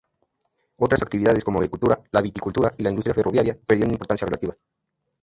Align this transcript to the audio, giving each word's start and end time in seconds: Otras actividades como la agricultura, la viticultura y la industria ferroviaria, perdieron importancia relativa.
Otras 0.77 1.03
actividades 1.03 1.43
como 1.43 1.59
la 1.59 1.65
agricultura, 1.65 2.01
la 2.09 2.23
viticultura 2.23 2.73
y 2.75 2.81
la 2.81 2.89
industria 2.89 3.13
ferroviaria, 3.13 3.55
perdieron 3.67 3.91
importancia 3.91 4.25
relativa. 4.25 4.57